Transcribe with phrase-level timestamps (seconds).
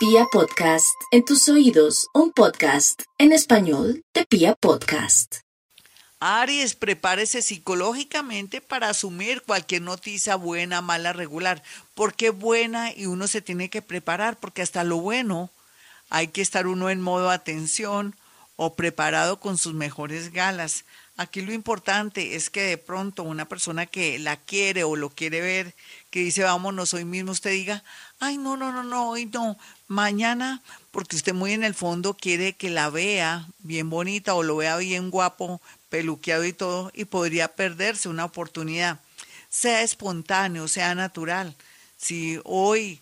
[0.00, 5.40] Pia Podcast, en tus oídos, un podcast en español de Pia Podcast.
[6.20, 11.62] Aries, prepárese psicológicamente para asumir cualquier noticia buena, mala, regular.
[11.92, 12.96] porque buena?
[12.96, 15.50] Y uno se tiene que preparar, porque hasta lo bueno
[16.08, 18.16] hay que estar uno en modo atención
[18.62, 20.84] o preparado con sus mejores galas.
[21.16, 25.40] Aquí lo importante es que de pronto una persona que la quiere o lo quiere
[25.40, 25.74] ver,
[26.10, 27.82] que dice vámonos hoy mismo, usted diga,
[28.18, 29.56] ay, no, no, no, no, hoy no,
[29.88, 34.56] mañana, porque usted muy en el fondo quiere que la vea bien bonita o lo
[34.56, 39.00] vea bien guapo, peluqueado y todo, y podría perderse una oportunidad.
[39.48, 41.56] Sea espontáneo, sea natural.
[41.96, 43.00] Si hoy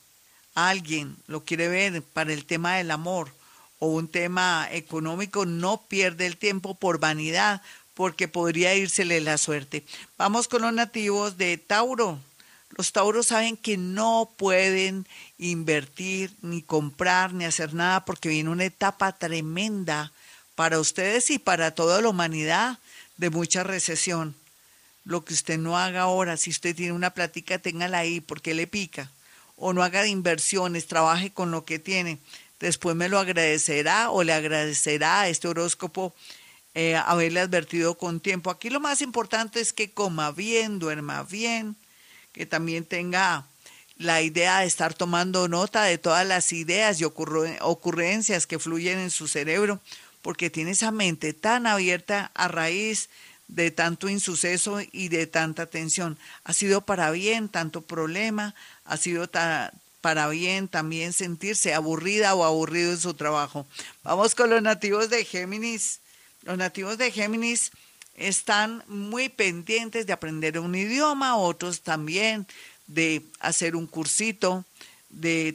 [0.54, 3.36] alguien lo quiere ver para el tema del amor
[3.78, 7.62] o un tema económico, no pierde el tiempo por vanidad,
[7.94, 9.84] porque podría írsele la suerte.
[10.16, 12.20] Vamos con los nativos de Tauro.
[12.76, 15.06] Los tauros saben que no pueden
[15.38, 20.12] invertir, ni comprar, ni hacer nada porque viene una etapa tremenda
[20.54, 22.78] para ustedes y para toda la humanidad
[23.16, 24.36] de mucha recesión.
[25.04, 28.66] Lo que usted no haga ahora, si usted tiene una plática, téngala ahí porque le
[28.66, 29.10] pica.
[29.56, 32.18] O no haga inversiones, trabaje con lo que tiene.
[32.60, 36.14] Después me lo agradecerá o le agradecerá a este horóscopo
[36.74, 38.50] eh, haberle advertido con tiempo.
[38.50, 41.76] Aquí lo más importante es que coma bien, duerma bien,
[42.32, 43.46] que también tenga
[43.96, 49.10] la idea de estar tomando nota de todas las ideas y ocurrencias que fluyen en
[49.10, 49.80] su cerebro,
[50.22, 53.08] porque tiene esa mente tan abierta a raíz
[53.48, 56.18] de tanto insuceso y de tanta tensión.
[56.44, 59.28] Ha sido para bien tanto problema, ha sido
[60.00, 63.66] para bien también sentirse aburrida o aburrido en su trabajo.
[64.02, 66.00] Vamos con los nativos de Géminis.
[66.42, 67.72] Los nativos de Géminis
[68.14, 72.46] están muy pendientes de aprender un idioma, otros también
[72.86, 74.64] de hacer un cursito
[75.10, 75.52] de,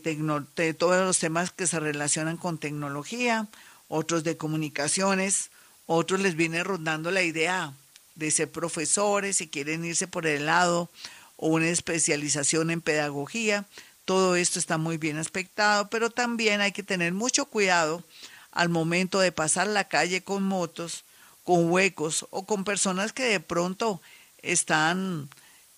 [0.77, 3.47] todos los temas que se relacionan con tecnología,
[3.87, 5.51] otros de comunicaciones,
[5.85, 7.73] otros les viene rondando la idea
[8.15, 10.89] de ser profesores y quieren irse por el lado
[11.37, 13.65] o una especialización en pedagogía.
[14.05, 18.03] Todo esto está muy bien aspectado, pero también hay que tener mucho cuidado
[18.51, 21.05] al momento de pasar la calle con motos,
[21.43, 24.01] con huecos o con personas que de pronto
[24.41, 25.29] están,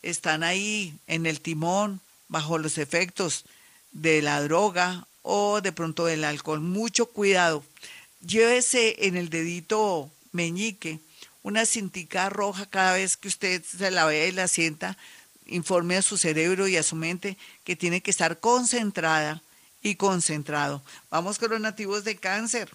[0.01, 3.45] están ahí en el timón bajo los efectos
[3.91, 6.61] de la droga o de pronto del alcohol.
[6.61, 7.63] Mucho cuidado.
[8.25, 10.99] Llévese en el dedito meñique
[11.43, 14.97] una cintica roja cada vez que usted se la vea y la sienta.
[15.47, 19.41] Informe a su cerebro y a su mente que tiene que estar concentrada
[19.81, 20.81] y concentrado.
[21.09, 22.69] Vamos con los nativos de cáncer.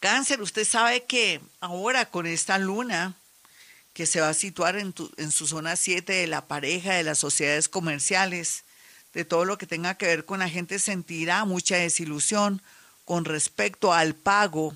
[0.00, 3.14] Cáncer, usted sabe que ahora con esta luna
[3.92, 7.18] que se va a situar en, en su zona 7 de la pareja, de las
[7.18, 8.64] sociedades comerciales,
[9.12, 12.62] de todo lo que tenga que ver con la gente, sentirá mucha desilusión
[13.04, 14.74] con respecto al pago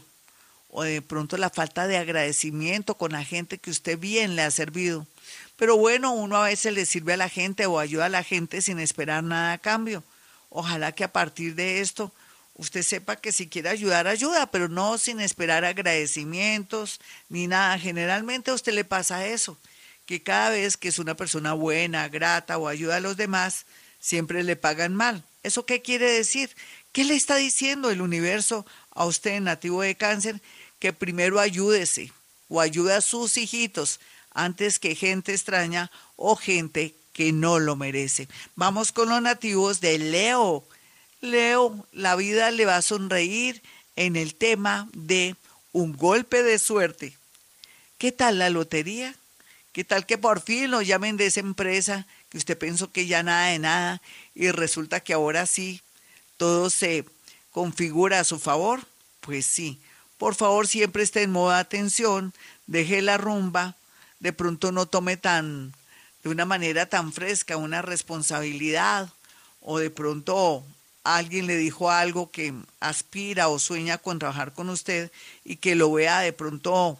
[0.68, 4.50] o de pronto la falta de agradecimiento con la gente que usted bien le ha
[4.50, 5.06] servido.
[5.56, 8.60] Pero bueno, uno a veces le sirve a la gente o ayuda a la gente
[8.60, 10.02] sin esperar nada a cambio.
[10.50, 12.12] Ojalá que a partir de esto
[12.54, 17.78] usted sepa que si quiere ayudar, ayuda, pero no sin esperar agradecimientos ni nada.
[17.78, 19.56] Generalmente a usted le pasa eso,
[20.06, 23.66] que cada vez que es una persona buena, grata o ayuda a los demás,
[24.00, 25.24] siempre le pagan mal.
[25.42, 26.50] ¿Eso qué quiere decir?
[26.92, 30.40] ¿Qué le está diciendo el universo a usted nativo de cáncer?
[30.78, 32.12] Que primero ayúdese
[32.48, 34.00] o ayude a sus hijitos
[34.34, 38.28] antes que gente extraña o gente que no lo merece.
[38.56, 40.64] Vamos con los nativos de Leo.
[41.20, 43.62] Leo, la vida le va a sonreír
[43.96, 45.36] en el tema de
[45.72, 47.16] un golpe de suerte.
[47.96, 49.14] ¿Qué tal la lotería?
[49.72, 53.22] ¿Qué tal que por fin lo llamen de esa empresa que usted pensó que ya
[53.22, 54.02] nada de nada
[54.34, 55.80] y resulta que ahora sí
[56.36, 57.04] todo se
[57.50, 58.86] configura a su favor?
[59.20, 59.80] Pues sí.
[60.18, 62.32] Por favor, siempre esté en modo de atención,
[62.66, 63.76] deje la rumba,
[64.24, 65.74] de pronto no tome tan
[66.22, 69.10] de una manera tan fresca una responsabilidad
[69.60, 70.64] o de pronto
[71.04, 75.12] alguien le dijo algo que aspira o sueña con trabajar con usted
[75.44, 76.98] y que lo vea de pronto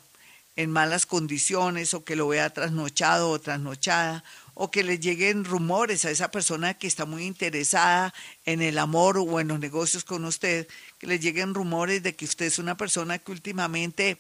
[0.55, 4.23] en malas condiciones o que lo vea trasnochado o trasnochada
[4.53, 8.13] o que le lleguen rumores a esa persona que está muy interesada
[8.45, 10.69] en el amor o en los negocios con usted,
[10.99, 14.19] que le lleguen rumores de que usted es una persona que últimamente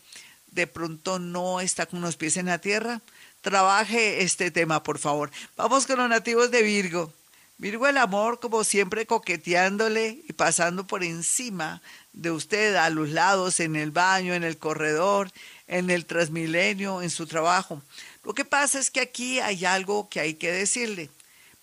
[0.54, 3.00] de pronto no está con los pies en la tierra,
[3.40, 5.30] trabaje este tema, por favor.
[5.56, 7.12] Vamos con los nativos de Virgo.
[7.58, 13.60] Virgo el amor, como siempre, coqueteándole y pasando por encima de usted, a los lados,
[13.60, 15.30] en el baño, en el corredor,
[15.66, 17.82] en el transmilenio, en su trabajo.
[18.24, 21.10] Lo que pasa es que aquí hay algo que hay que decirle.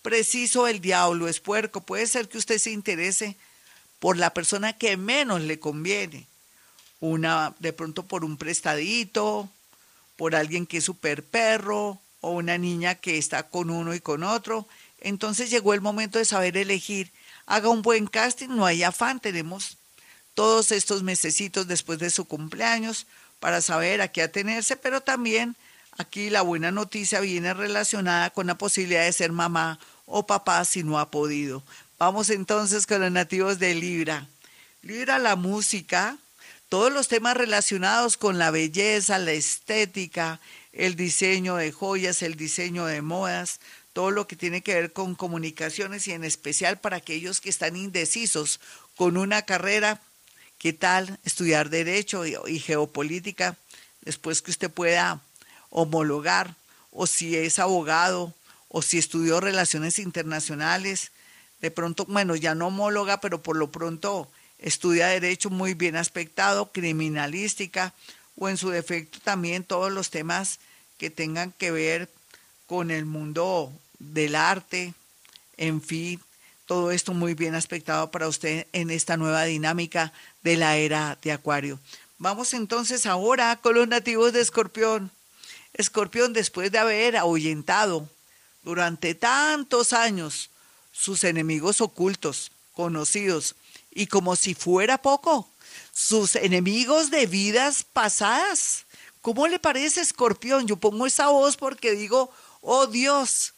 [0.02, 1.80] Preciso el diablo es puerco.
[1.80, 3.36] Puede ser que usted se interese
[3.98, 6.26] por la persona que menos le conviene.
[7.02, 9.50] Una, de pronto por un prestadito,
[10.14, 14.22] por alguien que es super perro, o una niña que está con uno y con
[14.22, 14.68] otro.
[15.00, 17.10] Entonces llegó el momento de saber elegir.
[17.46, 19.76] Haga un buen casting, no hay afán, tenemos
[20.34, 23.06] todos estos mesecitos después de su cumpleaños
[23.40, 25.56] para saber a qué atenerse, pero también
[25.98, 30.84] aquí la buena noticia viene relacionada con la posibilidad de ser mamá o papá si
[30.84, 31.64] no ha podido.
[31.98, 34.28] Vamos entonces con los nativos de Libra.
[34.82, 36.16] Libra la música,
[36.72, 40.40] todos los temas relacionados con la belleza, la estética,
[40.72, 43.60] el diseño de joyas, el diseño de modas,
[43.92, 47.76] todo lo que tiene que ver con comunicaciones y en especial para aquellos que están
[47.76, 48.58] indecisos
[48.96, 50.00] con una carrera,
[50.56, 53.58] ¿qué tal estudiar derecho y, geopolítica
[54.00, 55.20] después que usted pueda
[55.68, 56.54] homologar
[56.90, 58.32] o si es abogado
[58.70, 61.12] o si estudió relaciones internacionales,
[61.60, 64.26] de pronto, bueno, ya no homóloga, pero por lo pronto
[64.62, 67.92] estudia derecho muy bien aspectado, criminalística,
[68.36, 70.58] o en su defecto también todos los temas
[70.96, 72.08] que tengan que ver
[72.66, 74.94] con el mundo del arte,
[75.56, 76.20] en fin,
[76.66, 80.12] todo esto muy bien aspectado para usted en esta nueva dinámica
[80.42, 81.78] de la era de Acuario.
[82.18, 85.10] Vamos entonces ahora con los nativos de Escorpión.
[85.74, 88.08] Escorpión, después de haber ahuyentado
[88.62, 90.50] durante tantos años
[90.92, 93.56] sus enemigos ocultos, conocidos,
[93.94, 95.48] y como si fuera poco,
[95.92, 98.84] sus enemigos de vidas pasadas.
[99.20, 100.66] ¿Cómo le parece, Escorpión?
[100.66, 102.30] Yo pongo esa voz porque digo,
[102.60, 103.54] oh Dios,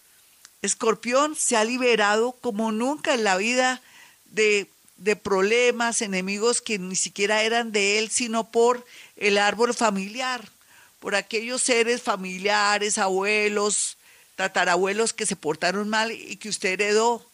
[0.63, 3.81] Escorpión se ha liberado como nunca en la vida
[4.27, 8.85] de, de problemas, enemigos que ni siquiera eran de él, sino por
[9.17, 10.47] el árbol familiar,
[11.01, 13.97] por aquellos seres familiares, abuelos,
[14.37, 17.25] tatarabuelos que se portaron mal y que usted heredó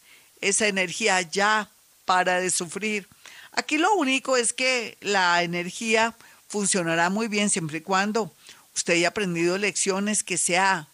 [0.40, 1.70] esa energía ya
[2.10, 3.06] para de sufrir.
[3.52, 6.12] Aquí lo único es que la energía
[6.48, 8.34] funcionará muy bien siempre y cuando
[8.74, 10.88] usted haya aprendido lecciones, que sea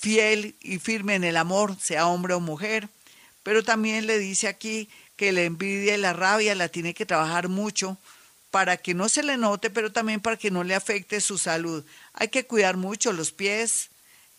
[0.00, 2.88] fiel y firme en el amor, sea hombre o mujer.
[3.42, 7.48] Pero también le dice aquí que la envidia y la rabia la tiene que trabajar
[7.48, 7.98] mucho
[8.52, 11.84] para que no se le note, pero también para que no le afecte su salud.
[12.12, 13.90] Hay que cuidar mucho los pies,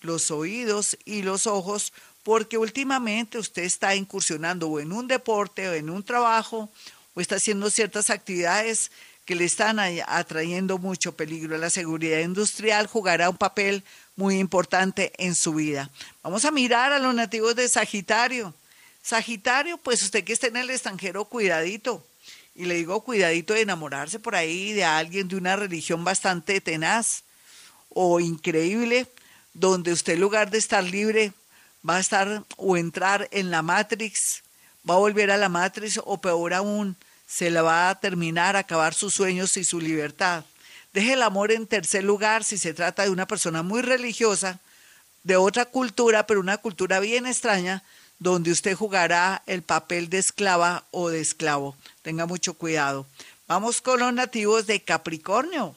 [0.04, 1.92] los oídos y los ojos,
[2.22, 6.70] porque últimamente usted está incursionando o en un deporte o en un trabajo
[7.16, 8.92] o está haciendo ciertas actividades
[9.26, 11.58] que le están atrayendo mucho peligro.
[11.58, 13.84] La seguridad industrial jugará un papel
[14.16, 15.90] muy importante en su vida.
[16.22, 18.54] Vamos a mirar a los nativos de Sagitario.
[19.02, 22.06] Sagitario, pues usted que está en el extranjero, cuidadito.
[22.56, 27.24] Y le digo cuidadito de enamorarse por ahí de alguien de una religión bastante tenaz
[27.90, 29.08] o increíble,
[29.54, 31.34] donde usted en lugar de estar libre
[31.88, 34.44] va a estar o entrar en la Matrix,
[34.90, 36.96] va a volver a la Matrix o peor aún,
[37.28, 40.46] se le va a terminar, acabar sus sueños y su libertad.
[40.94, 44.60] Deje el amor en tercer lugar si se trata de una persona muy religiosa,
[45.24, 47.84] de otra cultura, pero una cultura bien extraña,
[48.20, 51.76] donde usted jugará el papel de esclava o de esclavo.
[52.04, 53.08] Tenga mucho cuidado.
[53.48, 55.76] Vamos con los nativos de Capricornio.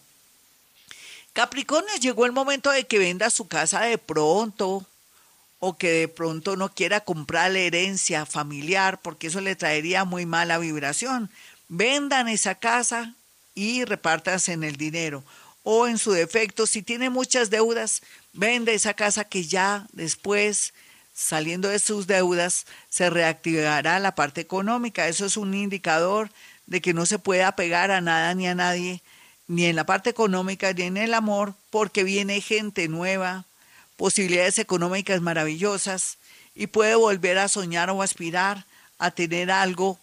[1.37, 4.87] Capricornio llegó el momento de que venda su casa de pronto
[5.59, 10.25] o que de pronto no quiera comprar la herencia familiar porque eso le traería muy
[10.25, 11.31] mala vibración
[11.69, 13.15] vendan esa casa
[13.55, 15.25] y repártanse en el dinero.
[15.63, 20.73] O en su defecto, si tiene muchas deudas, vende esa casa que ya después,
[21.13, 25.07] saliendo de sus deudas, se reactivará la parte económica.
[25.07, 26.31] Eso es un indicador
[26.67, 29.03] de que no se puede apegar a nada ni a nadie,
[29.49, 33.45] ni en la parte económica ni en el amor, porque viene gente nueva,
[33.97, 36.19] posibilidades económicas maravillosas
[36.55, 38.65] y puede volver a soñar o aspirar
[38.99, 39.99] a tener algo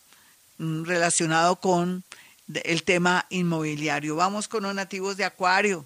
[0.58, 2.04] Mm, relacionado con
[2.54, 4.16] el tema inmobiliario.
[4.16, 5.86] Vamos con los nativos de Acuario.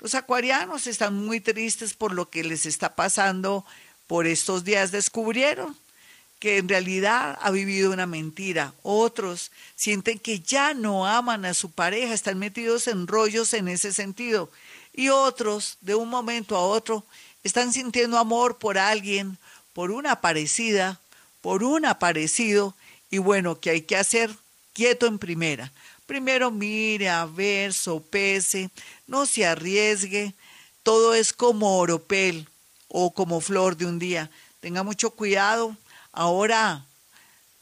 [0.00, 3.64] Los acuarianos están muy tristes por lo que les está pasando
[4.08, 4.90] por estos días.
[4.90, 5.76] Descubrieron
[6.42, 8.74] que en realidad ha vivido una mentira.
[8.82, 13.92] Otros sienten que ya no aman a su pareja, están metidos en rollos en ese
[13.92, 14.50] sentido.
[14.92, 17.04] Y otros, de un momento a otro,
[17.44, 19.38] están sintiendo amor por alguien,
[19.72, 20.98] por una parecida,
[21.42, 22.74] por un aparecido,
[23.08, 24.34] y bueno, ¿qué hay que hacer?
[24.72, 25.70] Quieto en primera.
[26.06, 28.68] Primero mire, a ver, sopese,
[29.06, 30.34] no se arriesgue.
[30.82, 32.48] Todo es como oropel
[32.88, 34.28] o como flor de un día.
[34.58, 35.76] Tenga mucho cuidado.
[36.12, 36.84] Ahora,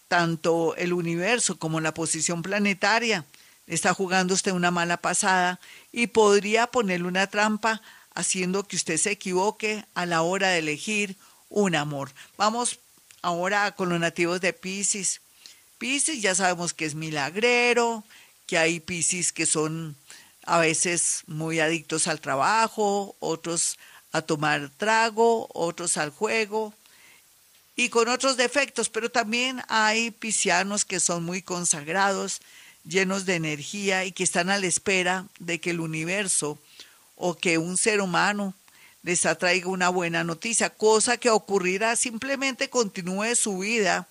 [0.09, 3.25] tanto el universo como la posición planetaria
[3.69, 5.61] está jugando usted una mala pasada
[5.92, 7.80] y podría ponerle una trampa
[8.12, 11.16] haciendo que usted se equivoque a la hora de elegir
[11.49, 12.11] un amor.
[12.37, 12.80] Vamos
[13.23, 15.21] ahora con los nativos de Pisces.
[15.78, 18.02] Piscis ya sabemos que es milagrero,
[18.49, 19.95] que hay Piscis que son
[20.45, 23.78] a veces muy adictos al trabajo, otros
[24.11, 26.75] a tomar trago, otros al juego
[27.80, 32.42] y con otros defectos, pero también hay piscianos que son muy consagrados,
[32.84, 36.58] llenos de energía y que están a la espera de que el universo
[37.16, 38.52] o que un ser humano
[39.02, 44.06] les atraiga una buena noticia, cosa que ocurrirá simplemente continúe su vida,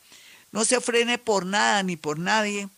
[0.52, 2.70] no se frene por nada ni por nadie,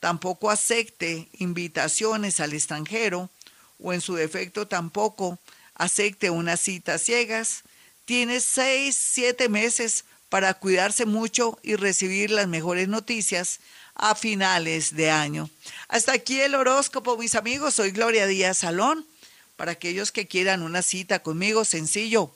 [0.00, 3.30] tampoco acepte invitaciones al extranjero
[3.78, 5.38] o en su defecto tampoco
[5.76, 7.62] acepte unas citas ciegas.
[8.04, 13.60] Tiene seis, siete meses para cuidarse mucho y recibir las mejores noticias
[13.94, 15.50] a finales de año.
[15.88, 17.74] Hasta aquí el horóscopo, mis amigos.
[17.74, 19.04] Soy Gloria Díaz Salón.
[19.56, 22.34] Para aquellos que quieran una cita conmigo, sencillo,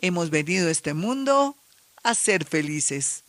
[0.00, 1.56] hemos venido a este mundo
[2.02, 3.24] a ser felices.